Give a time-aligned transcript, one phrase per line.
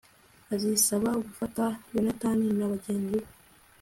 [0.53, 1.63] azisaba gufata
[1.93, 3.21] yonatani na bagenzi be